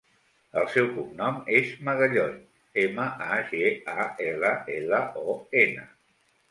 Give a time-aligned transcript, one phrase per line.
[0.61, 2.33] El seu cognom és Magallon:
[2.87, 5.89] ema, a, ge, a, ela, ela, o, ena.